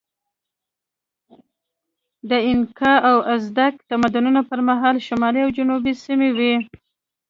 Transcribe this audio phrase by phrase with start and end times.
[2.29, 6.55] د اینکا او ازتک تمدنونو پر مهال شمالي او جنوبي سیمې وې.